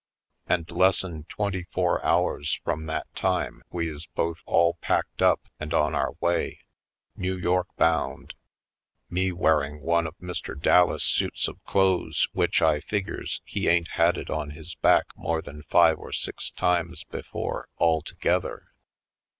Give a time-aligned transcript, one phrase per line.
[0.47, 5.75] And lessen twenty four hours from that time we is both all packed up and
[5.75, 6.61] on our way,
[7.15, 8.33] New York bound,
[9.11, 10.59] me wearing one of Mr.
[10.59, 15.39] Dallas' suits of clothes which I figures he ain't had it on his back more
[15.39, 18.69] than five or six times before altogether.